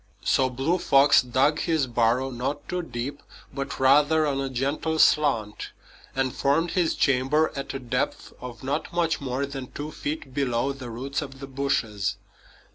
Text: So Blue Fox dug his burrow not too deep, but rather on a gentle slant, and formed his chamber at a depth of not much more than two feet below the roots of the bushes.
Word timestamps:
So 0.23 0.49
Blue 0.49 0.79
Fox 0.79 1.21
dug 1.21 1.59
his 1.59 1.85
burrow 1.85 2.31
not 2.31 2.67
too 2.67 2.81
deep, 2.81 3.21
but 3.53 3.79
rather 3.79 4.25
on 4.25 4.41
a 4.41 4.49
gentle 4.49 4.97
slant, 4.97 5.69
and 6.15 6.33
formed 6.33 6.71
his 6.71 6.95
chamber 6.95 7.51
at 7.55 7.75
a 7.75 7.77
depth 7.79 8.33
of 8.41 8.63
not 8.63 8.91
much 8.91 9.21
more 9.21 9.45
than 9.45 9.67
two 9.69 9.91
feet 9.91 10.33
below 10.33 10.73
the 10.73 10.89
roots 10.89 11.21
of 11.21 11.39
the 11.39 11.45
bushes. 11.45 12.15